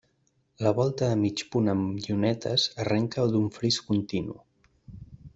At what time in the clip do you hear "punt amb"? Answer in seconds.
1.55-1.99